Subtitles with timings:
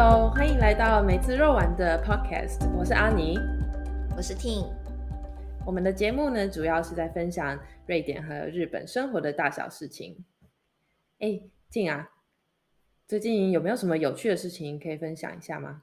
[0.00, 3.36] Hello，欢迎来到梅子肉丸的 Podcast，我是阿尼，
[4.16, 4.72] 我是 Ting。
[5.66, 10.24] 我们的节目呢，主要是在分享瑞典和日本生活的大小事情。
[11.18, 11.40] 哎
[11.72, 12.10] ，Ting 啊，
[13.08, 15.82] 最近有没有什么有趣的事情可以分享一下吗？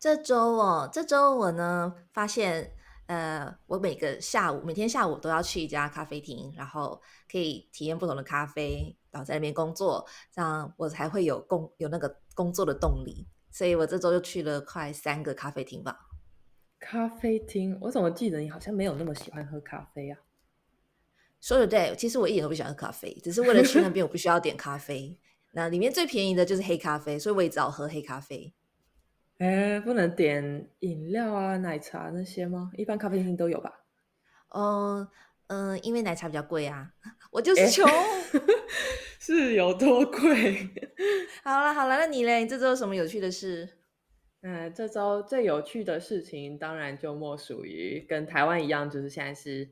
[0.00, 2.72] 这周哦，这周我呢发现，
[3.06, 7.00] 呃，我每个下午每天下午都要去一家咖啡厅，然后
[7.30, 8.96] 可以体验不同的咖啡。
[9.12, 13.26] 然后在那边工作，这样我才会有工有那个工作的动力。
[13.50, 16.08] 所以我这周就去了快三个咖啡厅吧。
[16.78, 20.18] 咖啡厅，我怎么记得你好像没有那么喜欢喝咖啡啊？
[21.40, 25.18] 说的对，其实我一点都不喜欢喝咖啡，只是为了去那边我必须要点咖啡。
[25.54, 28.54] 那里面最便宜的就是黑咖啡，所以我也只好喝黑咖啡。
[29.38, 32.70] 哎，不能点饮料啊、奶茶那些吗？
[32.76, 33.70] 一般咖啡厅都有吧？
[34.54, 35.06] 嗯
[35.48, 36.92] 嗯，因为奶茶比较贵啊，
[37.30, 37.88] 我就是穷。
[39.20, 40.68] 是有多贵？
[41.44, 42.44] 好了好了，那你嘞？
[42.46, 43.68] 这周有什么有趣的事？
[44.40, 49.70] 嗯，这周最有趣的事情，当然就莫属于跟台湾一样，就是现在是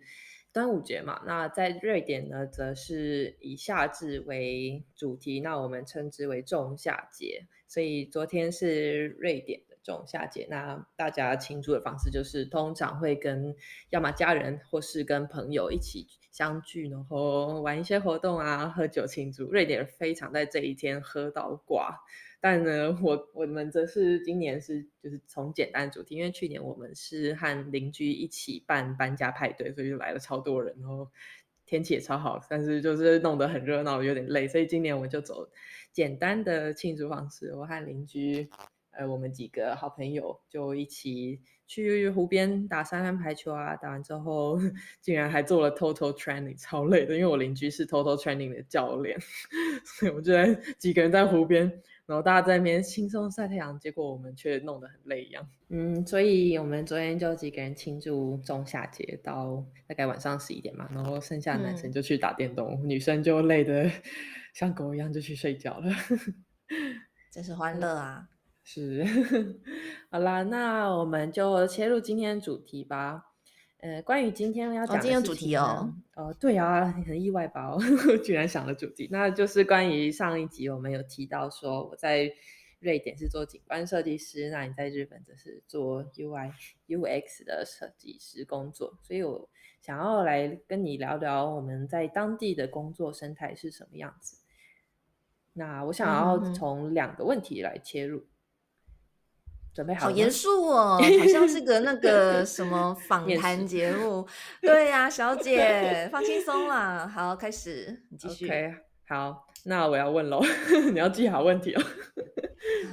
[0.52, 1.20] 端午节嘛。
[1.26, 7.46] 那在瑞典呢，则是以夏至为主题，那我们称之为仲夏节。
[7.66, 13.54] 所以昨天是瑞典的仲夏节，那大家庆祝的方式就是通常会跟
[13.90, 16.06] 要么家人或是跟朋友一起。
[16.30, 19.46] 相聚，然后玩一些活动啊，喝酒庆祝。
[19.50, 21.98] 瑞典人非常在这一天喝到挂，
[22.40, 31.10] 但呢，我我们则是今年是就是从简单主题，因为去年我们是和邻居一起办搬家派对，所以就来了超多人，然后
[31.66, 35.50] 天气也超好，但是就是弄得很热闹，有点累，所以今年我们就走
[35.92, 37.52] 简单的庆祝方式。
[37.56, 38.48] 我和邻居，
[39.00, 41.40] 呃，我们几个好朋友就一起。
[41.66, 43.76] 去湖边打沙滩排球啊！
[43.76, 44.58] 打完之后，
[45.00, 47.14] 竟然还做了 total training，超累的。
[47.14, 49.16] 因为我邻居是 total training 的教练，
[49.86, 51.62] 所以我就在几个人在湖边，
[52.06, 55.48] 然后大家在那边轻松晒太阳，结果我们却弄得很累一样。
[55.68, 63.88] 嗯，所以我们昨天就几个人庆祝仲夏节到大概晚上十一点嘛，然后剩下男生就去打电动，女生就累得
[64.54, 65.86] 像狗一样就去睡觉了。
[67.30, 68.26] 真是欢乐啊！
[68.72, 69.04] 是，
[70.12, 73.20] 好啦，那我们就切入今天的主题吧。
[73.78, 77.74] 呃，关于今天要讲今天主题哦，哦，对啊，很意外吧？
[77.74, 77.80] 我
[78.22, 82.32] 居然想了主题，那就是关于上一集我们有提到说，我在
[82.78, 86.52] 瑞典是做景观设计师，那你在日本则是做 UI
[86.86, 89.50] UX 的设计师工作，所以我
[89.80, 94.38] 想要来跟你聊聊我们在当地的工作生态是什么样子。
[95.54, 98.24] 那我想要从两个问题来切入。
[99.72, 100.06] 准备好？
[100.06, 104.26] 好严肃哦，好像是个那个什么访谈节目。
[104.60, 107.06] 对呀，小姐，放轻松啦。
[107.06, 108.46] 好，开始，你继续。
[108.46, 108.74] OK，
[109.06, 110.42] 好，那我要问喽，
[110.92, 111.82] 你要记好问题哦。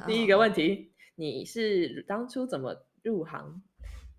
[0.06, 3.62] 第一个问题，你是当初怎么入行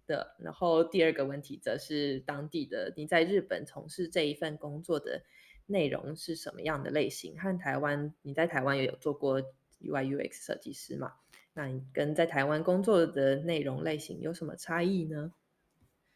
[0.07, 0.35] 的？
[0.41, 5.23] 然后第二个问题则是当地的，你在日本从事这一份工作的
[5.67, 7.39] 内容是什么样的类型？
[7.41, 9.41] 和台湾，你在台湾也有做过
[9.81, 11.13] UI UX 设计师嘛？
[11.59, 15.33] 那你跟在台湾工作的内容类型有什么差异呢？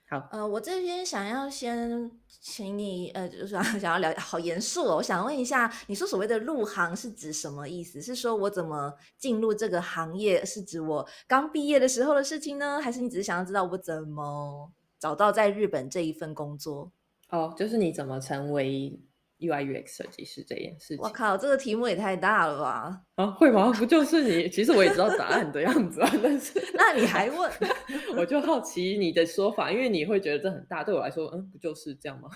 [0.09, 4.99] 好，呃，我这边想要先请你，呃，就是想要聊，好严肃哦。
[4.99, 8.01] 我想问一下，你说所谓的入行是指什么意思？
[8.01, 10.45] 是说我怎么进入这个行业？
[10.45, 12.81] 是指我刚毕业的时候的事情呢？
[12.81, 14.71] 还是你只是想要知道我怎么
[15.01, 16.93] 找到在日本这一份工作？
[17.31, 18.97] 哦，就是你怎么成为
[19.43, 23.01] ？UI UX 设计师这件事情，我靠，这个题目也太大了吧！
[23.17, 23.73] 啊，会吗？
[23.77, 24.49] 不就是你？
[24.49, 27.51] 其实我也知道答案的样子啊，但是 那你还问？
[28.17, 32.29] 我就好奇你的说法，因为你会觉得这很大，对我来说，嗯，不就是这样吗？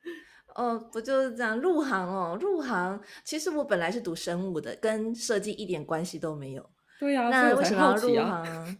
[0.54, 1.58] 哦，不就是这样？
[1.60, 3.00] 入行哦，入行。
[3.24, 6.70] 其实我本来是读生物的，跟设计一点关系都没有。
[6.98, 8.78] 对呀，那为什么要入行？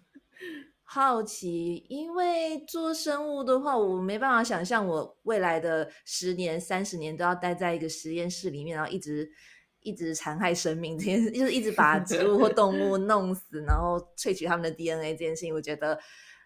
[0.90, 9.30] 好奇，因为做生物的话，我没办法想象我未来的十年、三十年都要待在一个实验室里面，然后一直
[9.80, 16.00] 一直残害生命，这件事 就是一直把植物或动物弄死，然后萃取他们的 DNA 这件事情，我觉得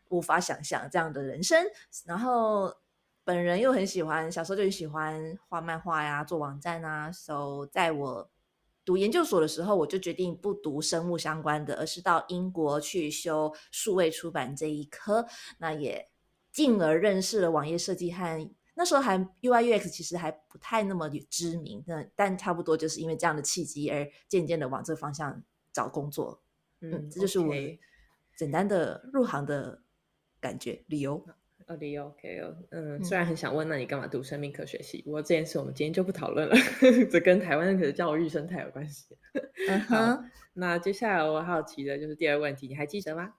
[0.09, 1.65] 无法想象这样的人生。
[2.05, 2.75] 然后
[3.23, 8.29] 本人又很喜欢，小时候就喜欢画漫画呀，做网站啊，所以在我。
[8.85, 15.27] 读研究所的时候，我就决定不读生物相关的，而是到英国去修数位出版这一科。
[15.59, 16.11] 那也
[16.51, 25.43] 进而认识了网页设计和那时候还 UI UX 其实还不太那么知名，但但差不多就是因为这样的契机而渐渐的往这个方向
[25.73, 26.43] 找工作。
[26.81, 27.55] 嗯，这就是我
[28.37, 29.83] 简单的入行的
[30.41, 31.25] 感觉理由。
[31.73, 35.01] 哦，理由 OK 哦，嗯，虽然很想问，那你干嘛读生命科学系？
[35.03, 36.55] 不过这件事我们今天就不讨论了，
[37.11, 39.17] 这跟台湾的教育生态有关系。
[39.69, 43.33] 嗯哼，那接下来我好奇的就是第二个问题，你还记得吗？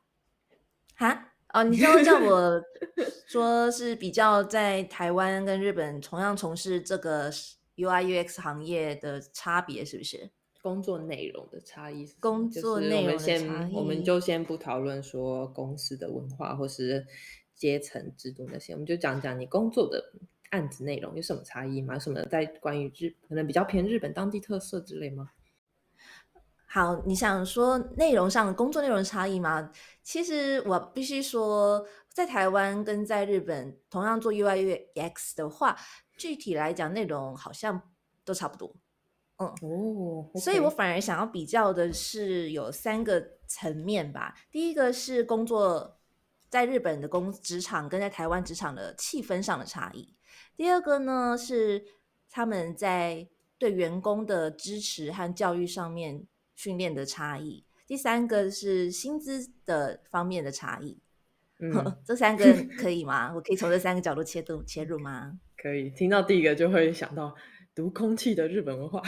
[0.96, 1.30] 哈？
[1.54, 2.60] 哦，你刚刚叫我
[3.28, 7.32] 说是比较在台湾跟日本同样从事这个
[7.76, 10.32] UI UX 行业的差别，是不是？
[10.64, 17.06] 工作内容的差异，工作内容的差异，我们就先不讨论说公司的文化或是
[17.56, 20.04] 阶层制度那些，我们就讲讲你工作的
[20.50, 21.98] 案子内容有什么差异吗？
[21.98, 25.30] 什么在关于日可能比较偏日本当地特色之类吗？
[26.66, 29.72] 好，你想说内容上工作内容差异吗？
[30.02, 35.78] 其实我必须说，在台湾跟在日本同样做 UI UX 的话，
[36.18, 37.80] 具体来讲内容好像
[38.26, 38.76] 都差不多。
[39.38, 44.34] 嗯哦，所以我反而想要比较的是有三个层面吧。
[44.52, 46.00] 第一个是工作
[46.54, 50.14] 在日本的工职场跟在台湾职场的气氛上的差异。
[50.56, 51.84] 第二个呢是
[52.30, 53.28] 他们在
[53.58, 56.28] 对员工的支持和教育上面。
[56.56, 61.02] 训练的差异，第三个是薪资的方面的差异。
[61.60, 61.74] 嗯，
[62.06, 62.46] 这三个
[62.78, 63.34] 可以吗？
[63.34, 65.34] 我可以从这三个角度切入切入吗？
[65.58, 65.90] 可以。
[65.90, 67.36] 听到第一个就会想到
[67.74, 69.02] 读空气的日本文化。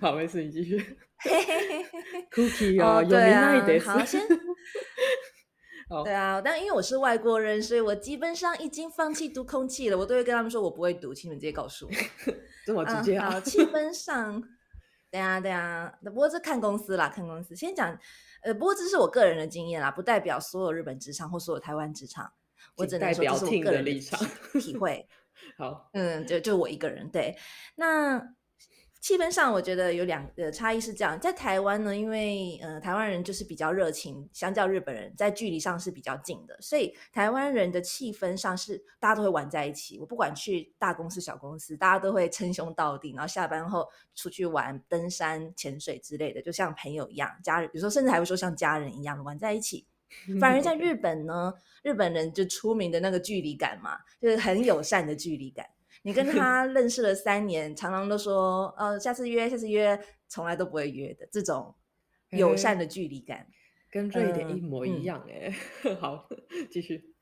[0.00, 0.84] 好，没事，你继续。
[2.32, 4.20] Cookie 哦，有名那一好先。
[6.04, 9.98] 对啊，但因为我是外国人，所以我基本上已经放弃读空气了。
[9.98, 11.92] 我都会跟他们说，我不会读，请你们直接告诉我。
[12.64, 13.40] 这么直接啊？
[13.40, 14.42] 气氛上。
[15.10, 17.56] 对啊，对啊，不过这看公司啦，看公司。
[17.56, 17.98] 先讲，
[18.42, 22.32] 呃，不过这是我个人的经验啦，不代表所有日本职场或所有台湾职场。
[22.76, 24.20] 我只能说这是我个人立场
[24.60, 25.08] 体会。
[25.58, 27.10] 好，嗯，就就我一个人。
[27.10, 27.36] 对，
[27.74, 28.34] 那。
[29.00, 39.98] 气氛上，我觉得有两个差异是这样，在台湾呢，因为呃台湾人就是比较热情，相较日本人在距离上是比较近的，所以台湾人的气氛上是大家都会玩在一起。
[39.98, 49.86] 我不管去大公司小公司，大家都会称兄道弟，然后下班后出去玩、登山、潜水之类的，就像朋友一样，家人有时候甚至还会说像家人一样玩在一起。
[50.40, 55.64] 反而在日本呢，日本人就出名的那个距离感嘛，就是很友善的距离感。
[56.02, 59.98] 你跟他认识了三年，常常都说，呃，下次约，下次约，
[60.28, 61.74] 从来都不会约的这种
[62.30, 63.46] 友善的距离感，
[63.90, 65.54] 跟瑞典一模一样哎。
[66.00, 66.26] 好，
[66.70, 67.14] 继续。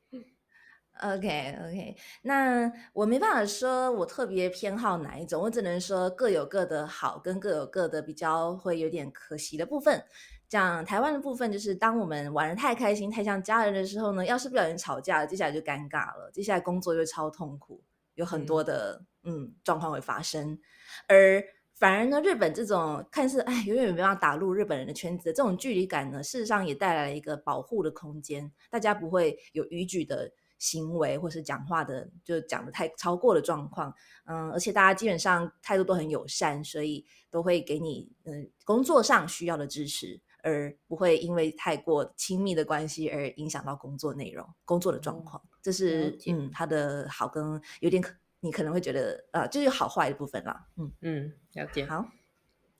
[1.01, 10.03] OK OK，那我没办法说我特别偏好哪一种，我只能说各有各的好，跟各有各的比较会有点可惜的部分。
[10.49, 17.81] 讲台湾的部分，就是当我们玩的太开心、太像家人的时候呢，要是不小心吵架了，接下来就尴尬了，接下来工作就超痛苦。
[18.19, 20.59] 有很多的嗯状况会发生，
[21.07, 21.41] 而
[21.73, 33.95] 反而呢，日本这种看似哎永远没办法打入日本人的圈子的这种距离感呢，事实上也带来了一个保护的空间，大家不会有逾矩的行为，或是讲话的就讲的太超过的状况，
[34.25, 40.21] 嗯，而且大家基本上态度都很友善，所以都会给你嗯工作上需要的支持。
[40.41, 50.67] 而不会因为太过亲密的关系而影响到工作内容、工作的状况，这是嗯，它的好跟有点可，你可能会觉得呃，就是好坏的部分啦。
[50.77, 51.85] 嗯嗯，了解。
[51.85, 52.05] 好，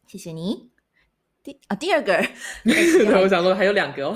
[0.07, 0.71] 谢谢你。
[1.43, 2.13] 第啊，第二个，
[3.21, 4.15] 我想说还有两个哦。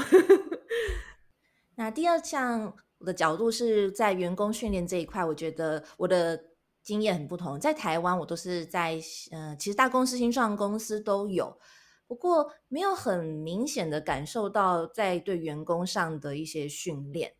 [1.76, 6.42] 那第二项我的角度是在员工训练这一块，我觉得我的
[6.82, 7.60] 经验很不同。
[7.60, 9.00] 在台湾，我都是在
[9.32, 11.58] 嗯，其实大公司、新创公司都有。
[12.06, 17.34] 不过没有很明显的感受到在对员工上的一些训练，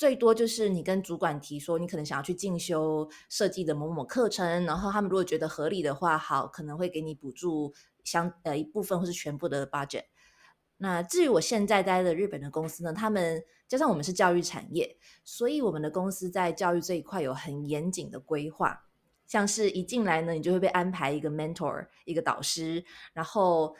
[0.00, 10.04] 最多就是你跟主管提说你可能想要去进修设计的某某课程，然后他们如果觉得合理的话，好可能会给你补助相呃一部分或是全部的 budget。
[10.78, 18.86] 那至于我现在待的日本的公司呢，他们加上我们是教育产业，所以我们的公司在教育这一块有很严谨的规划，
[19.26, 23.76] 像是一进来呢，你就会被安排一个 mentor 一个导师，然后。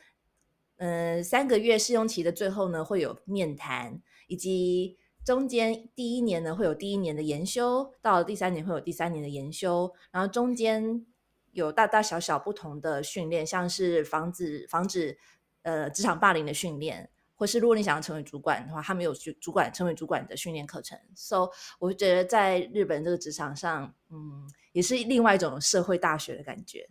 [0.82, 11.04] 嗯，三个月试用期的最后呢，会有面谈，以及中间第一年呢会有第一年的研修，到第三年会有第三年的研修，然后中间
[11.52, 15.18] 有大大小小不同的训练，像是防止防止
[15.62, 20.98] 呃职场霸凌的训练，或是如果你想要成为主管的话，他们有主管成为主管的训练课程。
[21.14, 26.88] So，我觉得在日本这个职场上，嗯，也是另外一种社会大学的感觉。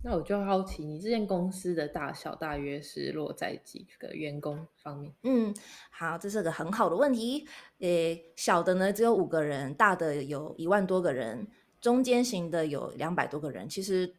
[0.00, 5.12] 那我就好奇，你这间公司的大小大约是落在几个员工方面？
[5.24, 5.52] 嗯，
[5.90, 7.46] 好，这是个很好的问题。
[7.80, 11.48] 诶，小的呢只有五个人，大的有一万多个人，
[11.80, 13.68] 中间型的有两百多个人。
[13.68, 14.14] 其实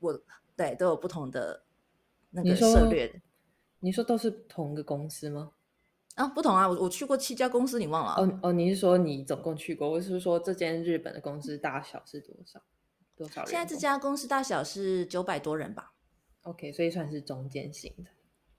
[0.00, 0.20] 我
[0.54, 1.62] 对都有不同的
[2.30, 3.22] 那个策略。
[3.80, 5.52] 你说都是同个公司吗？
[6.16, 8.12] 啊，不同啊，我我去过七家公司，你忘了？
[8.22, 9.90] 哦哦，你是说你总共去过？
[9.90, 12.60] 我是说这间日本的公司大小是多少？
[13.46, 15.92] 现在这家公司大小是九百多人吧
[16.42, 18.10] ？OK，所以算是中间型的。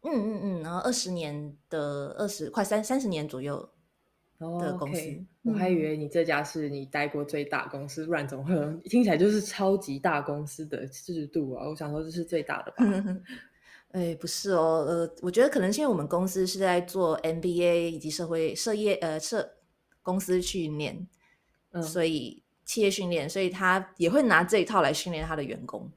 [0.04, 3.58] 嗯嗯嗯，然后二十年的二十快三三十年左右
[4.40, 5.02] 的公司。
[5.44, 8.56] 我还以为你这家是你待过最大公司，不然怎么会
[8.90, 11.68] 听起来就是超级大公司的制度啊？
[11.68, 12.86] 我想说这是最大的吧？
[13.92, 19.58] 哎，不是哦，呃，我觉得可能因为我们公司是在做 MBA 以及社会社业呃社
[20.02, 21.08] 公司训练，
[21.84, 22.42] 所以
[22.72, 25.92] 企业训练，所以他也会拿这一套来训练他的员工。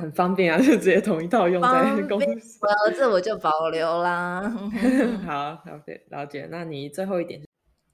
[0.00, 2.58] 很方便啊，就直接同一套用在公司。
[2.96, 4.40] 这我就保留啦。
[5.26, 6.48] 好，了解了解。
[6.50, 7.42] 那你最后一点，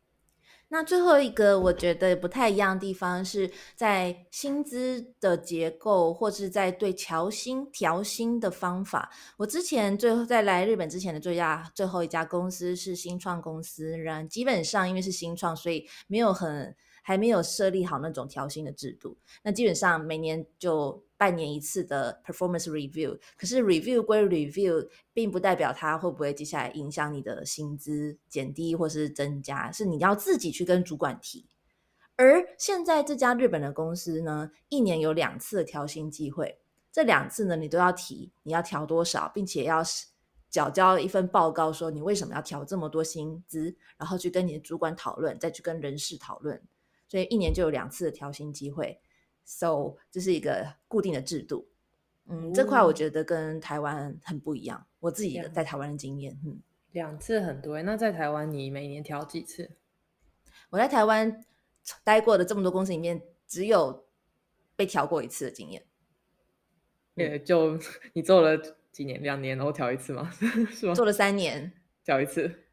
[0.71, 9.11] 那最后一个我觉得不太一样的地方是在薪资的结构，或是在对调薪调薪的方法。
[9.37, 19.17] 我之前最后在来日本之前的最佳最后一家公司是新创公司，然基本上因为是新创，所以没有很还没有设立好那种调薪的制度。
[19.45, 21.05] 那基本上每年就。
[21.17, 31.47] 半年一次的 performance review，可是 review 归 review，并不代表它会不会接下来影响你的薪资减低或是增加，是你要自己去跟主管提。
[32.17, 36.59] 而现在这家日本的公司呢，一年有两次的调薪机会，
[36.93, 39.83] 这两次呢，你都要提你要调多少，并且要
[40.51, 46.61] 缴交一份报告，说你为什么要调这么多薪资，然后去跟你的主管讨论，再去跟人事讨论，
[47.15, 49.01] 所以一年就有两次的调薪机会。
[49.45, 51.69] So，这是一个固定的制度，
[52.27, 54.85] 嗯，这块我觉得跟台湾很不一样。
[54.99, 56.59] 我自己在台湾的经验，嗯，
[56.91, 57.81] 两次很多。
[57.83, 59.77] 那在台湾，你每年调几次？
[60.71, 61.45] 我在台湾
[62.03, 64.09] 待过的这么多公司里面，只有
[64.75, 65.87] 被调过一次的经验。
[67.15, 67.79] 也就
[68.15, 69.23] 你做了几年？
[69.23, 70.29] 两年然后调一次吗？
[70.75, 70.95] 是吗？
[70.97, 72.65] 做了三年，调一次。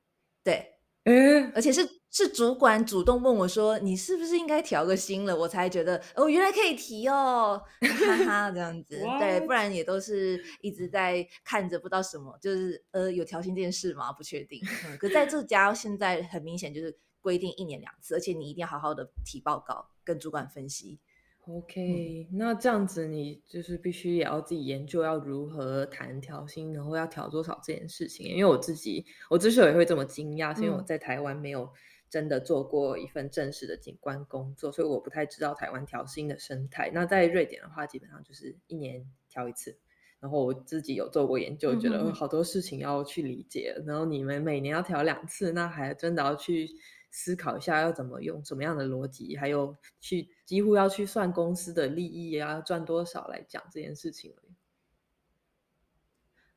[0.43, 2.00] 对，嗯而且是。
[2.13, 14.11] 是主管主动问我说：“你是不是应该调个薪了？”我才觉得哦，原来可以提哦， 哈哈，这样子对，不然也都是一直在看着，不知道什么，就是呃，有调薪这件事吗？
[14.11, 14.61] 不确定。
[14.99, 20.99] 可在这家现在很明显就是规定一年两次，而且你一定要好好的提报告，跟主管分析。
[21.47, 28.27] OK，那这样子你就是必须也要自己研究要如何谈调薪，然后要调多少这件事情。
[28.27, 31.71] 因为我自己，我之所以会这么惊讶，是因为我在台湾没有。
[32.11, 36.91] 真的做过一份正式的景观工作，所以我不太知道台湾调薪的生态。
[36.93, 39.75] 那在瑞典的话，基本上就是一年调一次。
[40.19, 43.75] 然后我自己有做过研究，觉得好多事情要去理解。
[43.87, 46.69] 然后你们每年要调两次，那还真的要去
[47.09, 54.43] 思考一下要怎么用什么样的逻辑，还有去几乎要去算公司的利益啊，赚多少来讲这件事情了。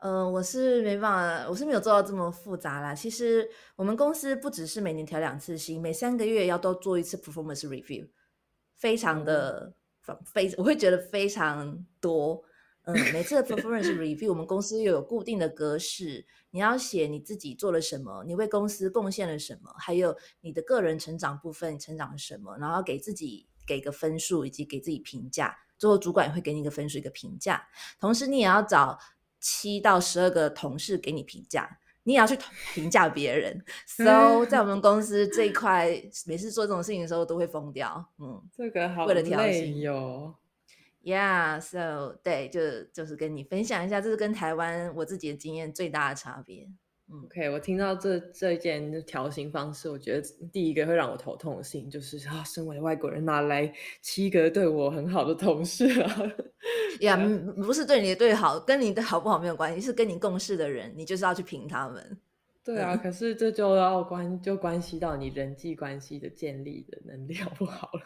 [0.04, 2.94] 嗯，我是没办法，我是没有做到这么复杂啦。
[2.94, 8.06] 其实我们公司不只是每年调两次薪，每三个月要都做一次 performance review，
[8.74, 9.72] 非常的
[10.26, 12.44] 非我会觉得非常多。
[12.82, 25.56] 嗯，每次的 performance review，我们公司又有固定的格式，你要写你自己做了什么，你为公司贡献了什么，还有你的个人成长部分成长了什么，然后给自己给个分数，以及给自己评价。
[25.78, 27.66] 最后主管也会给你一个分数一个评价，
[27.98, 28.98] 同时你也要找。
[29.46, 32.34] 七到十二个同事给你评价，你也要去
[32.72, 33.62] 评价别人。
[33.86, 38.10] So，在我们公司这一块，每次做这种事情的时候都会疯掉。
[38.18, 40.34] 嗯，这个好为了调薪哟。
[41.02, 46.66] Yeah，So，对，就就是跟你分享一下，这是跟台湾我自己的经验最大的差别。
[47.22, 56.22] OK，我听到这这一件调薪方式，我觉得第一个会让我头痛的事情就是啊，身为外国人哪来七个对我很好的同事啊？
[57.00, 57.16] 呀，
[57.56, 62.18] 不是对你的对好，跟你的好不好没有关系，是跟你共事的人，你就是要去评他们。
[62.64, 68.00] 对啊，可是这就要关就关系到你人际关系的建立的能力好不好了？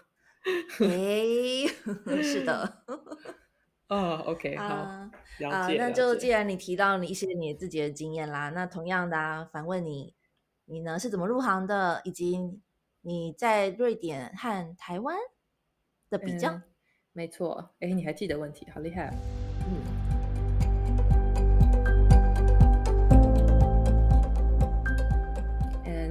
[0.80, 1.66] 哎，
[2.22, 2.84] 是的。
[3.88, 5.76] 哦，OK，好，了解。
[5.78, 10.14] 那就既然你提到你一些你自己的经验啦，那同样的啊，反问你，
[10.66, 12.38] 你呢是怎么入行的，以及
[13.00, 15.16] 你在瑞典和台湾
[16.10, 16.60] 的比较？
[17.12, 19.10] 没错，哎，你还记得问题，好厉害，
[19.66, 20.17] 嗯。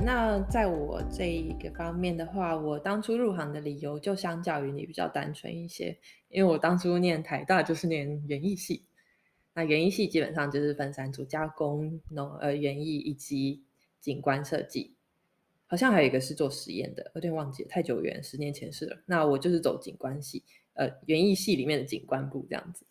[0.08, 5.98] 那在我这一个方面的话，我当初入行的理由就相较于你比较单纯一些，
[6.30, 8.86] 因为我当初念台大就是念园艺系，
[9.54, 13.66] 那园艺系基本上就是分三组：加工、农呃园艺以及
[14.00, 14.96] 景观设计，
[15.66, 18.98] 好像还有一个是做实验的，有点忘记，太久远，十年前是了。
[19.08, 20.42] 那我就是走景观系，
[20.76, 22.86] 呃园艺系里面的景观部这样子，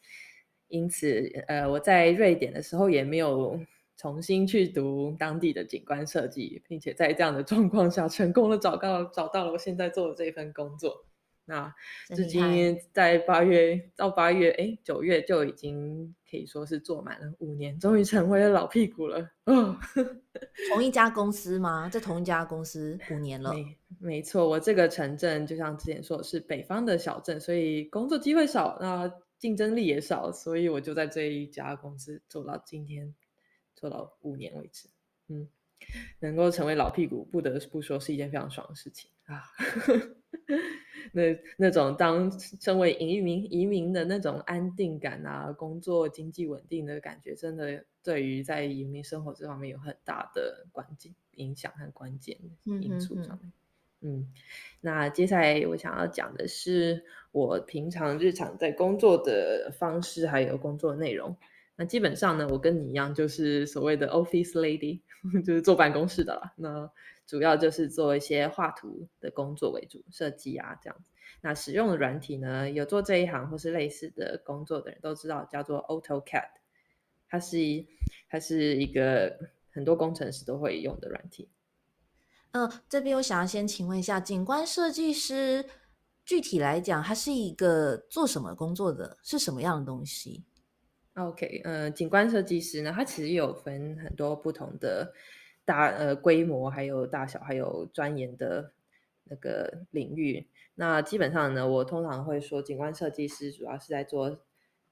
[0.68, 3.58] 因此呃我在瑞典的时候也没有。
[3.96, 11.06] 重新去读当地的景观设计，并且在这样的状况下成功的找到找到了我现在做的这份工作。
[11.48, 11.72] 那
[12.08, 19.30] 至今在八月到八月，哎，九月就已经可以说是做满了五年，终于成为了老屁股了。
[19.44, 19.78] 哦，
[20.74, 21.88] 同一家公司吗？
[21.88, 23.54] 在同一家公司五年了。
[23.54, 33.14] 没没错，我这个城镇就像之前说是北方的小镇，所以工作机会少，那竞争力也少，所以我就在这一家公司做到今天，
[33.76, 34.88] 做到五年为止。
[35.28, 35.47] 嗯，
[36.18, 39.45] 能够成为老屁股，不得不说是一件非常爽的事情啊。
[41.12, 53.52] 那那种当身为移民移民的那种安定感啊，工作经济稳定的感觉，真的对于在移民生活这方面有很大的关键影响和关键因素上面。
[54.00, 54.28] 嗯，
[54.80, 61.37] 那接下来我想要讲的是我平常日常在工作的方式，还有工作内容。
[61.76, 65.00] 那基本上呢，我跟你一样，就是所谓的 office lady，
[65.45, 66.52] 就是坐办公室的了。
[66.56, 66.90] 那
[67.26, 71.11] 主要就是做一些画图的工作为主，设计啊这样子。
[71.42, 76.49] 那使用的软体呢，有做这一行或是类似的工作的人都知道，叫做 AutoCAD。
[77.28, 77.87] 它是一，
[78.28, 79.37] 它是一个
[79.73, 81.49] 很多工程师都会用的软体。
[82.52, 85.66] 嗯，这边我想要先请问一下，景观设计师
[86.25, 89.18] 具体来讲，它是一个做什么工作的？
[89.23, 90.45] 是什么样的东西
[91.16, 95.12] ？OK，呃，景观设计师呢，它其实有分很多不同的。
[95.64, 98.70] 大呃规模还有大小还有钻研的
[99.25, 100.46] 那个领域，
[100.76, 104.38] 那基本上呢，我通常会说，景观设计师主要是在做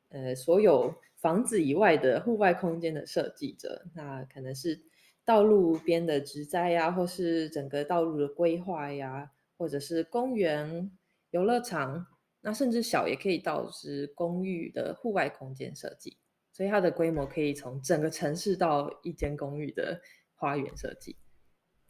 [0.08, 4.82] 呃所有房子以外的户外空间的设计者，那可能是
[5.24, 10.90] 道路边的植栽呀，或是整个道路的规划呀，或者是公园、
[11.30, 12.04] 游乐场，
[12.44, 16.16] 那甚至小也可以到是公寓的户外空间设计，
[16.52, 20.00] 所以它的规模可以从整个城市到一间公寓的。
[20.36, 21.16] 花园设计，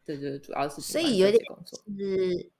[0.04, 1.42] 这就是主要是所以有点
[1.98, 2.50] 是，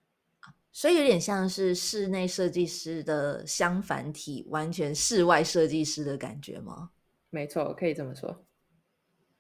[0.73, 6.91] 所以有点像是室内设计师的相反体，完全室外设计师的感觉吗？
[7.31, 8.45] 没错，可以这么说。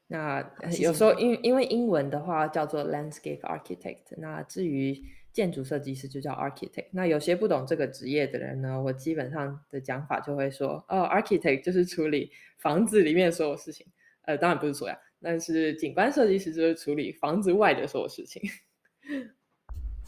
[0.07, 5.03] 那有时候因因为英文的话叫做 landscape architect，那至于
[5.35, 6.87] 建筑设计师就叫 architect。
[6.93, 13.87] 那有些不懂这个职业的人呢，我基本上的讲法就会说，哦，architect 就是处理房子里面所有事情。
[14.23, 14.97] 呃，当然不是说呀。
[15.21, 18.43] 但是景观设计师就是处理房子外的所有事情。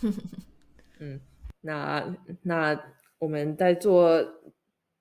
[1.01, 1.21] 嗯，
[1.63, 4.03] 那那我们在做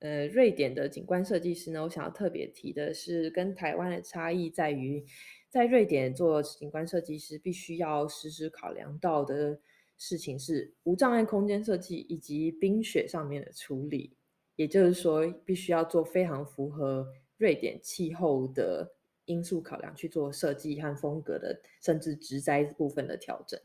[0.00, 5.04] 呃瑞典的景观设计师呢，我想要特别提的是，跟台湾的差异在于，
[5.50, 9.60] 在瑞典做景观设计师必须要时时考量到的
[9.96, 14.16] 事情是无障碍空间设计以及冰雪上面的处理，
[14.56, 17.06] 也就是说，必须要做非常符合
[17.38, 18.92] 瑞典气候的。
[19.28, 23.60] 因素考量去做设计和风格的，甚至植栽部分的调整，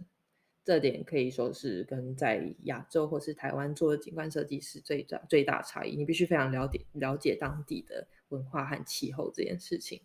[0.65, 5.95] 这点可以说是跟在亚洲或是台湾做的景观设计师最大最大差异。
[5.95, 10.01] 你必须非常了解了解当地的文化和气候这件事情。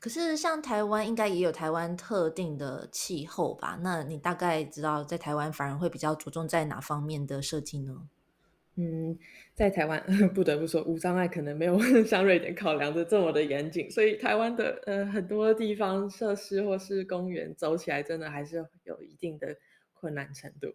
[0.00, 3.78] 可是像台湾应该也有台湾特定的气候吧？
[3.82, 8.08] 那你大概知道在台湾反而会比较着重在哪方面的设计呢？
[8.76, 9.18] 嗯，
[9.54, 10.00] 在台湾
[10.32, 19.56] 不得不说，无障碍可能没有 像瑞典考量的这么的严谨，所以台湾的呃很多地方设施或是公园走起来真的还是有一定的
[19.92, 20.68] 困难程度。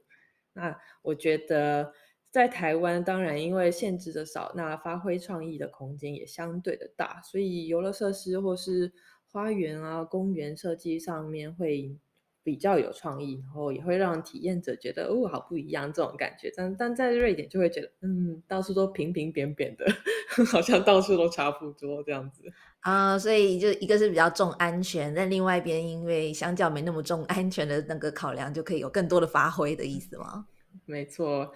[0.51, 1.93] 那我觉得
[2.29, 8.91] 在台湾，当然因为限制的少，那发挥创意的空间也相对的大，所以游乐设施或是
[9.33, 11.97] 花园啊、公园设计上面会。
[12.45, 16.51] 比较有创意，然后也会让体验者觉得哦，好不一样这种感觉。
[16.53, 19.85] 但但在瑞典就会觉得，嗯，到处都平平扁扁的，
[20.51, 22.43] 好像到处都差不多这样子
[22.81, 23.17] 啊。
[23.17, 30.45] 所以就一个是比较重安全，但另外一边因为相较没那么重安全的那个考量，就可以有更多的发挥的意思吗？
[30.85, 31.53] 没错。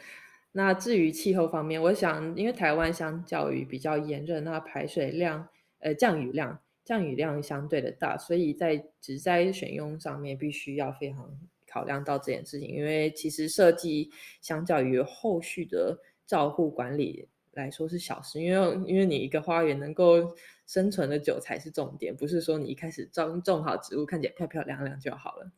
[0.54, 6.60] 那至于气候方面，我想因为台湾相较于比较炎热，那排水量呃降雨量。
[6.88, 12.70] 降雨量相对的大，所以在植栽选用上面必须要非常考量到这件事情。
[12.70, 20.34] 因为其实设计相较于后续的照护管理来说是小事，因为因为你一个花园能够
[20.66, 25.52] 生存的久才是重点，不是说你一开始种种好植物看起来漂漂亮亮就好了。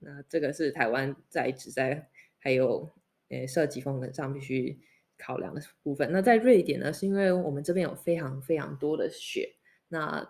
[0.00, 2.90] 那这个是台湾在植栽还有
[3.30, 4.78] 呃设计风格上必须
[5.16, 6.12] 考量的部分。
[6.12, 9.54] 那在瑞典呢，是因为我们这边有非常非常多的雪，
[9.88, 10.28] 那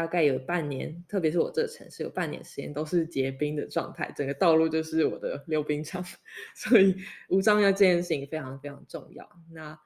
[0.00, 6.02] 大概有半年，特别是我这个城市有半年时间都是结冰的状态，整个道路就是我的溜冰场，
[6.56, 6.96] 所以
[7.28, 9.30] 无障碍这件事情非常非常重要。
[9.52, 9.78] 那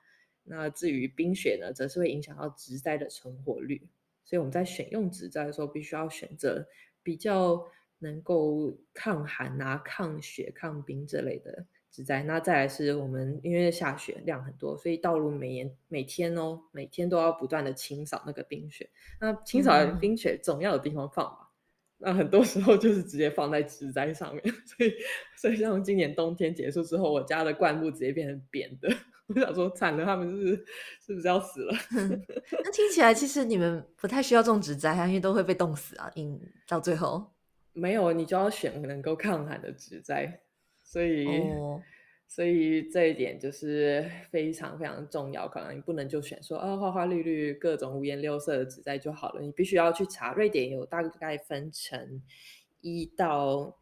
[0.45, 3.83] 那至于冰雪呢，则是会影响到植栽的存活率，
[4.25, 6.65] 所以我们在选用植栽的时候，必须要选择
[7.03, 7.67] 比较
[7.99, 12.25] 能够抗寒啊、抗雪、抗冰这类的植栽。
[12.25, 18.91] 那再来是我们因为下雪量很多，所以道路每年每天哦，每天都要不断的清扫那个冰雪。
[19.21, 21.51] 那清扫冰雪总要有地方放吧？
[21.99, 24.43] 那很多时候就是直接放在植栽上面。
[24.67, 24.93] 所以，
[25.37, 28.93] 所以像今年冬天结束之后，我家的灌木直接变成扁的。
[29.29, 30.57] 我想说，惨了，他们是
[31.01, 31.75] 是不是要死了？
[31.93, 36.11] 那听起来其实你们不太需要种植栽啊，因为都会被冻死啊。
[36.15, 37.33] 因到最后
[37.73, 40.41] 没有，你就要选能够抗寒的植栽。
[40.95, 41.27] 所以，
[42.29, 45.49] 所以这一点就是非常非常重要。
[45.49, 49.43] 可能你不能就选说啊，花花绿绿、各种五颜六色的植栽就好了。
[49.43, 52.23] 你必须要去查，瑞典有大概分成
[52.81, 53.77] 一到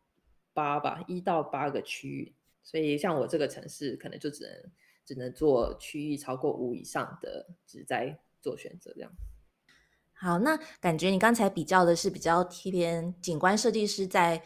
[0.55, 2.35] 八吧，一到八个区域。
[2.63, 4.73] 所以，像我这个城市，可能就只能。
[5.05, 9.11] 只能做区域超过五以上的植栽做选择，这样。
[10.13, 14.41] 好，那感觉你刚才比较的是比较偏景观设计师在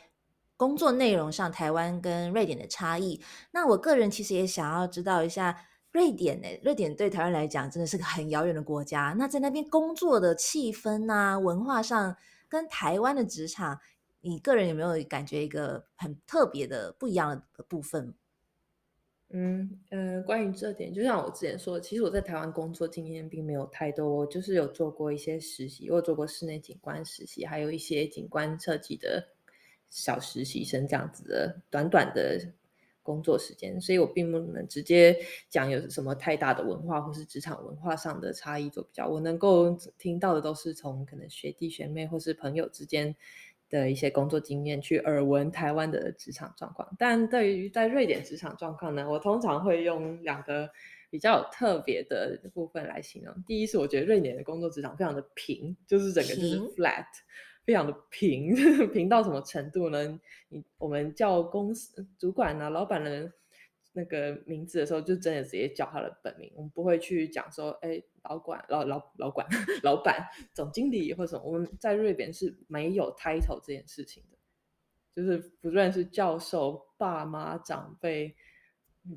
[0.57, 3.21] 工作内容上，台湾跟瑞典的差异。
[3.51, 6.49] 那我个人其实也想要知道一下瑞典呢？
[6.63, 9.15] 瑞典对台湾来讲真的是个很遥远的国家。
[9.19, 12.17] 那在那边工作的气氛啊，文化上
[12.49, 13.79] 跟台湾的职场，
[14.21, 18.15] 你个人有没有感觉一个很特别的不一样的部分？
[19.31, 29.27] 嗯呃，关于这点，就像我之前说，其实我在台湾工作经验并没有太多，就是有做过一些实习，我做过室内景观实习，还有一些景观设计的
[29.97, 32.39] 小实习生这样子的短短的
[33.03, 35.17] 工作时间，所以我并不能直接
[35.49, 39.09] 讲有什么太大的文化或是职场文化上的差异做比较。
[39.09, 43.17] 我能够听到的都是从可能学弟学妹或是朋友之间。
[43.69, 46.89] 的一些工作经验，去耳闻台湾的职场状况。
[46.97, 50.71] 但对于在瑞典职场状况呢，我通常会用两个
[51.11, 53.35] 比较有特别的部分来形容。
[53.45, 57.07] 第一是我觉得瑞典的工作职场非常的平，就是整个就是 flat，
[57.67, 58.55] 非常的平，
[58.95, 60.19] 平到什么程度呢？
[60.49, 63.31] 你我们叫公司主管啊、老板的。
[63.99, 69.47] 那个名字的时候，就真的直接叫他的本名，我们不会去讲说，哎，老管、老老老管、
[69.83, 71.43] 老板、总经理或什么。
[71.43, 74.37] 我们在瑞典是没有 title 这件事情的，
[75.15, 78.37] 就是不论是教授、爸妈、长辈、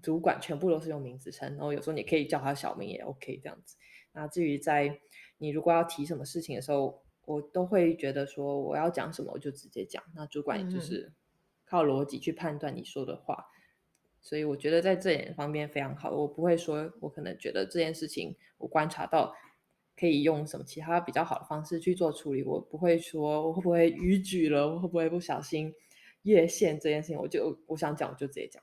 [0.01, 1.49] 主管，全部都是用名字称。
[1.57, 3.75] 然后有时候你可以叫他小名也 OK 这样子。
[4.13, 4.97] 那至于在
[5.39, 10.03] 你如果要提什么事情的时候，我都会觉得说我要讲什么我就直接讲。
[10.15, 11.13] 那主管也就是
[11.63, 13.45] 靠逻辑去判断你说的话。
[14.19, 19.35] 所以我觉得在这点方面非常好，我不会说，我可能觉得这件事情我观察到
[19.95, 25.71] 可以用什么其他比较好的方式去做处理，我不会说我会不会逾矩了，我会不会不小心
[26.23, 28.61] 越线这件事情，我就我想讲我就直接讲，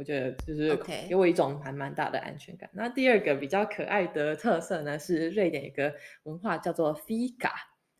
[0.00, 0.74] 我觉得就是
[1.10, 2.70] 给我一种还蛮大的安全感。
[2.72, 7.52] 那第二个比较可爱的特色呢，是瑞典一个文化叫做 Fika，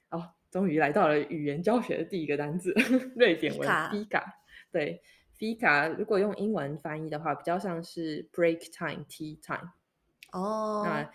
[0.08, 2.72] 哦，终于来到了语言教学的第一个单字，
[3.16, 4.24] 瑞典文 Fika，
[4.72, 5.02] 对。
[5.38, 9.70] Fika 如果用英文翻译的话，比较像是 break time tea time。
[10.32, 11.10] 哦，那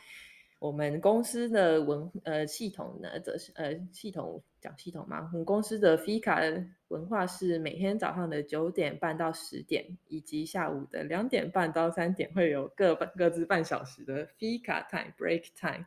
[0.60, 15.86] 我们公司的文呃系统呢，则是呃系统讲系统嘛，我们公司的 Fika 文化是每天早上的九点半到十点，以及下午的两点半到三点会有各半各自半小时的 Fika time break time。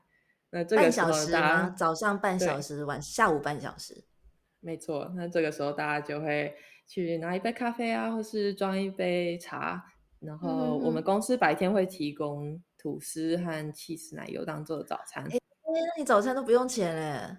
[0.51, 4.05] 那这个时候大家早上半小时，晚下午半小时。
[4.61, 6.55] 没错，那这个时候大家就会。
[6.91, 9.85] 去拿一杯咖啡啊，或是装一杯茶，
[10.21, 15.23] 然后我们公司白天会提供吐司和 cheese 奶油当做早餐。
[15.25, 15.37] 哎，
[15.67, 17.37] 那你早餐都不用钱嘞？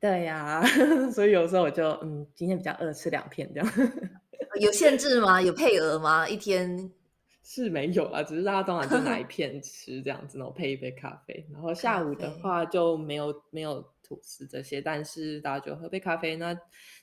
[0.00, 0.62] 对呀，
[1.12, 3.72] 所以有时候我就嗯，今天比较饿，吃两片这样。
[4.60, 5.42] 有限制吗？
[5.42, 6.28] 有配额吗？
[6.28, 6.90] 一天
[7.44, 11.46] 是没有啊，只是大家当然就拿一片吃这样子，然后配一杯咖啡。
[11.52, 16.36] 然后下午的话就没有没有吐司这些，但是大家就喝杯咖啡。
[16.36, 16.56] 那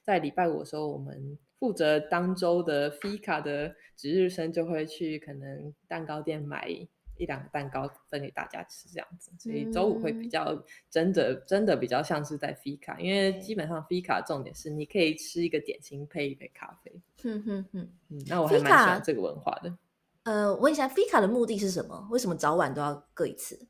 [0.03, 6.69] 在礼拜五的时候，我们负责当周的 FICA 的值日生就会去可能蛋糕店买
[7.17, 16.91] 一两个蛋糕分给大家吃这样子，所以周五会比较真的真的比较像是在 Fika，因为基本上 Fika 重点是你可以吃一个点心配一杯咖啡。
[17.23, 19.77] 哼哼哼，嗯，那我还蛮喜欢这个文化的。
[20.23, 22.07] 呃，问一下 Fika 的目的是什么？
[22.11, 23.67] 为什么早晚都要各一次？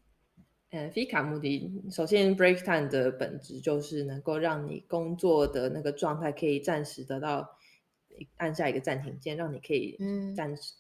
[0.72, 7.58] 嗯，Fika 目的首先 Break Time 的本质就是能够让你工作的那个状态可以暂时得到。
[8.38, 9.98] 按下一个暂停键，让你可以
[10.34, 10.72] 暂时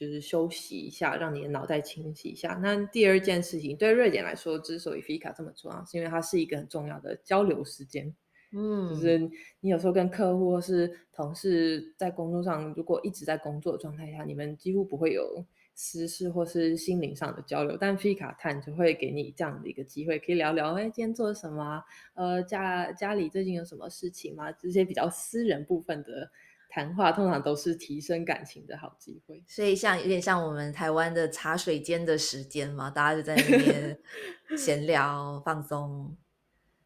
[0.00, 2.58] 就是休息一下，让你的脑袋清晰一下。
[2.62, 8.14] 那第二件事情，对瑞典来说，之所以 Fika 这么重要，是因为它是一个很重要的交流时间。
[8.52, 9.18] 嗯，就是
[9.60, 17.76] 你有时候跟客户或是同事在工作上，如果一直在工作状态下，你们几乎不会有私事或是心灵上的交流。
[17.78, 21.84] 但 Fika 探就会给你这样的一个机会，可以聊聊，哎，今天做了什么？
[22.14, 24.50] 呃，家家里最近有什么事情吗？
[24.50, 26.30] 这些比较私人部分的。
[26.70, 29.44] 谈话，通常都是提升感情的好机会。
[29.46, 34.00] 所以像有点像我们台湾的茶水间的时间嘛，大家就在那边
[34.56, 36.16] 闲聊放松。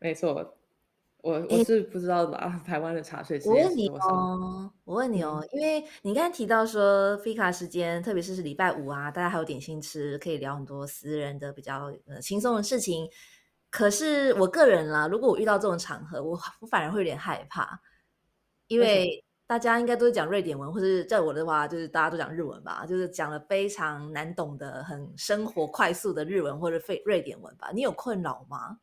[0.01, 0.57] 没错。
[1.23, 3.89] 我我是不知道吧，台湾的茶水间我问你？
[3.89, 13.09] 哦，我问你嗯哦，因为你刚才提到说 fika 时间，特别是是礼拜五啊，大家还有点心吃，可以聊很多私人的比较呃轻松的事情。
[13.71, 17.81] 可是我个人啦，如果我遇到这种场合，我我反而会有点害怕，
[18.67, 27.71] 因为大家应该都是讲瑞典文，或者在我的话，就是大家都讲日文吧，就是讲了非常难懂的、很生活快速的日文或者非瑞典文吧。
[27.73, 28.77] 你有困扰吗？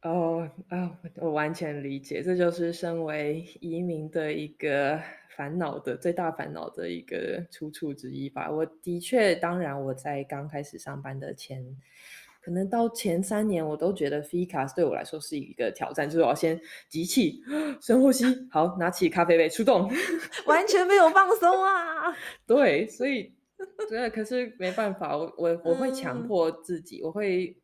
[0.00, 4.98] 哦啊，我完全理解，这就是身为移民的一个
[5.36, 8.50] 烦恼的最大烦恼的一个出处之一吧。
[8.50, 11.62] 我的确，当然我在刚开始上班的前，
[12.48, 16.58] 可能到前三年，我都觉得 FICA 对我来说是一个挑战，就是我要先
[16.88, 17.42] 集气、
[17.78, 19.86] 深呼吸，好，拿起咖啡杯出动。
[20.48, 22.10] 完全没有放松啊！
[22.46, 23.34] 对，所以
[23.90, 27.54] 对，可是没办法，我我我会强嗯迫自己，我会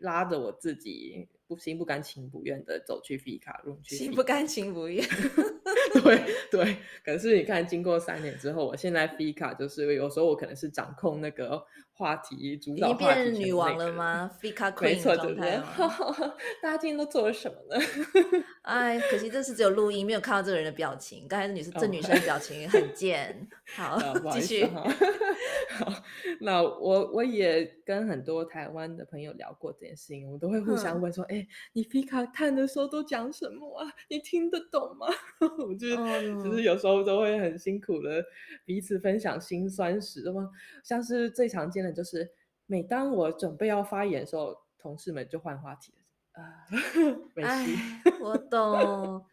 [0.00, 5.02] 拉着我自己，不心不甘情不愿的走去 FICA room 去心不甘情不愿。
[6.02, 11.64] 对对，可是你看，经过三年之后，我现在 FICA 就是有时候我可能是掌控那个
[11.96, 13.92] 话题、主已导话题权的那女王了？
[13.94, 15.50] 吗？Fika 没 Queen 状对不对？
[15.50, 15.62] 态？
[16.60, 17.84] 大家今天都做了什么呢？
[18.62, 21.26] 哎，可惜这次只有录音，没有看到这个人的表情。
[21.28, 23.48] 刚才女生这哦女生的表情很贱。
[23.76, 23.98] 好
[24.32, 24.64] 继续。
[24.66, 24.92] 好，
[26.40, 33.92] 那我我也跟很多台湾的朋友聊过这件事情，我都会互相，问说：“哎，你 Fika 看的时候都讲什么啊？
[34.08, 35.06] 你听得懂吗？”
[35.58, 38.24] 我就是就是嗯，有时候都会很辛苦的
[38.64, 40.50] 彼此分享心酸史嘛，
[40.82, 42.30] 像是最常见的就是，
[42.66, 46.42] 每当我准备要发言的时候，同事们就换话题了。
[46.42, 46.66] 啊，
[47.34, 49.24] 没事，哎，我懂。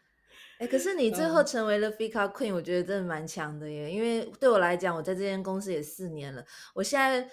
[0.59, 3.89] 哎，可是你最后嗯成为了 Fika Queen，我觉得真的蛮强的耶。
[3.89, 7.27] 因为对我来讲，我在这间公司也四年了，我现在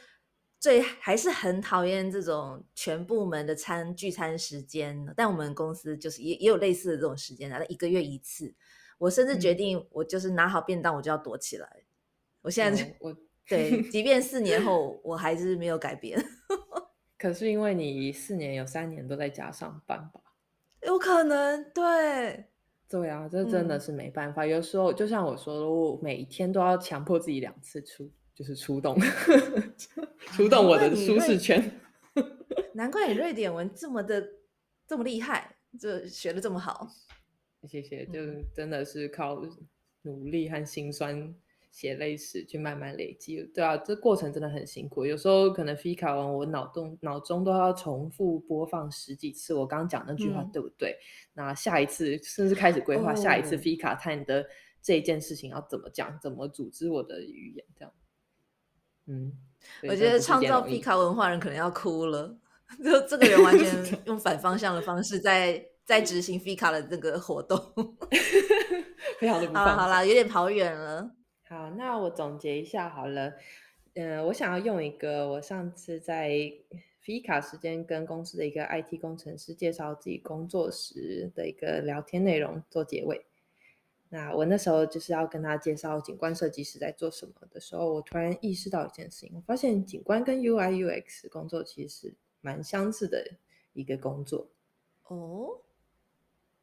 [0.59, 5.13] 最还是很讨厌这种全部门的餐聚餐时间。
[5.15, 8.55] 但我们公司就是也也有类似的这种时间啊，一个月一次。
[8.97, 11.85] 我甚至决嗯，定，我就是拿好便当，我就要躲起来。
[12.41, 13.15] 我现在我
[13.49, 16.23] 对， 即便四年后，我还是没有改变。
[17.19, 20.21] 可是因为你四年有三年都在家上班吧？
[20.83, 22.45] 有可能，对，
[22.89, 24.47] 对啊，这真的嗯，是没办法。
[24.47, 29.07] 有时候就像我说的，我每一天都要强迫自己两次出，就是出动，啊，
[30.37, 31.73] 出动我的舒适，圈。
[32.75, 34.25] 难怪你瑞典文这么的
[34.87, 36.89] 这么厉害，这学的这么好。
[37.67, 39.43] 谢谢，就嗯，真的是靠
[40.03, 41.35] 努力和辛酸
[41.71, 43.43] 血泪史去慢慢累积。
[43.55, 50.97] 对啊，这过程真的很辛苦，有时候可能 Fika 完，我脑洞脑中都要重复播放十几次我刚讲那句话嗯，对不对？
[51.35, 54.47] 那下一次甚至开始规划下一次哦，FICA time 的
[54.83, 57.93] 这一件事情要怎么讲，怎么组织我的语言，这样。
[59.07, 59.33] 嗯，
[59.89, 60.67] 我觉得创造。
[60.67, 62.37] Fika 文化人可能要哭了。
[62.85, 67.59] 就这个人完全 用反方向的方式在在执行 Fika 的这个活动。
[69.19, 69.55] 非常的不。
[69.57, 71.11] 好了好了，有点跑远了。
[71.49, 73.33] 好，那我总结一下好了。
[73.95, 76.29] 嗯、我想要用一个我上次在
[77.03, 83.25] Fika 时间跟公司的一个 IT 工程师介绍自己工作时的一个聊天内容做结尾。
[84.11, 93.27] 那我那时候就是要跟他介绍景观设计师在做什么的时候，我突然意识到一件事情，我发现景观跟 UI UX 工作其实是蛮相似的
[93.73, 94.47] 一个工作。
[95.07, 95.59] 哦，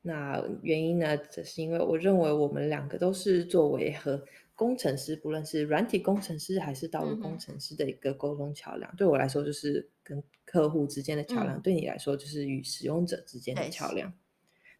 [0.03, 4.23] 那原因呢，只是因为我认为我们两个都是作为和
[4.55, 8.95] 工程师，不论是软体工程师还是道路工程师的一个沟通桥梁。
[8.95, 14.11] 对我来说，就是跟客户之间的桥梁；嗯，对你来说，就是与使用者之间的桥梁。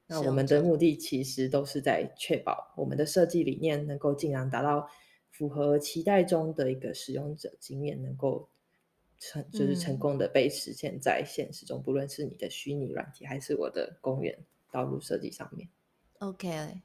[0.08, 4.88] 那我，们的目的其实都是在确保我们的设计理念能够尽量达到
[5.32, 8.48] 符合期待中的一个使用者经验，能够
[9.18, 14.38] 成就是成嗯功的被实现在现实中，不论是你的虚拟软体还是我的公园
[14.72, 15.68] 道路设计上面。
[16.20, 16.82] ，OK，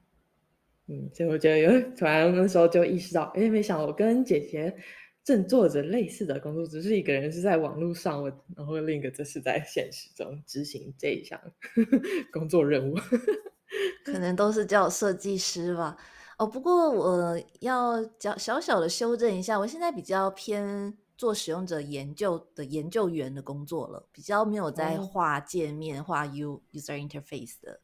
[0.90, 4.76] 嗯，所以我觉得有突然那时候就意识到，哎，没想到我跟姐姐
[5.22, 11.40] 正做着类似的工作，只是一个人是在网络上，我然后另一个则是在现实中执行这一项
[12.32, 12.96] 工作任务。
[14.04, 15.96] 可能都是叫设计师吧。
[16.38, 27.80] 哦，不过我要小小小的修正一下，我现在比较偏做使用者研究的研究员的工作了，比较没有在哦，画界面、画 U user interface 的，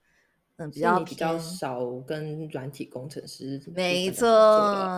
[0.57, 1.38] 嗯，比较比较。
[1.38, 4.11] 少跟软体工程师部没。
[4.11, 4.27] 错，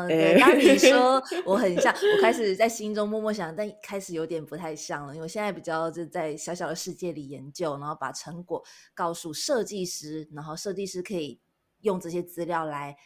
[0.07, 8.63] 对，当你哎，说我很像，我开始 在心中默默想，但开始有点不太像了，因为我现在比较就在小小的世界里研究，然后把成果
[8.95, 11.41] 告诉设计师，然后设计师可以
[11.81, 12.97] 用这些资料来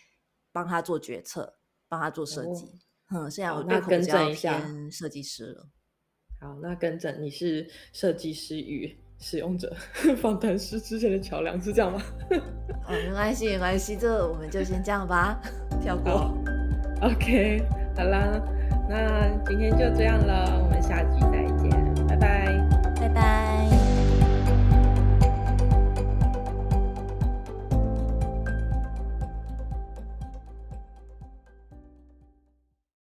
[0.53, 1.55] 帮他做决策，
[1.89, 2.81] 帮他做设计。
[3.11, 5.69] 嗯，现在我那更正一下，设计师了。
[6.41, 9.73] 好，那跟着，你是设计师与使用者
[10.21, 12.03] 访谈师之间的桥梁，是这样吗？
[12.87, 15.41] 哦，没关系，没关系，这我们就先这样吧，
[15.81, 16.37] 跳过。
[17.01, 17.63] OK，
[17.97, 18.41] 好啦，
[18.89, 21.32] 那今天就这样了，我们下集。